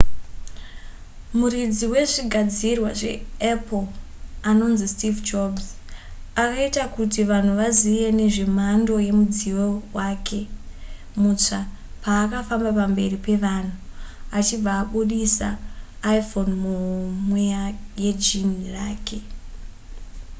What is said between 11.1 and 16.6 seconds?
mutsva paakafamba pamberi pevanhu achibva abudisa iphone